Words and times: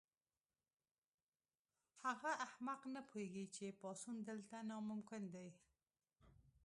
هغه 2.03 2.31
احمق 2.45 2.81
نه 2.93 3.01
پوهیږي 3.09 3.45
چې 3.55 3.77
پاڅون 3.81 4.15
دلته 4.29 4.55
ناممکن 4.69 5.23
دی 5.33 5.49